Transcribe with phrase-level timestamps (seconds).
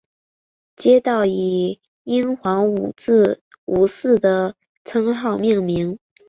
[0.75, 5.99] 街道以英皇佐治五世的称号命名。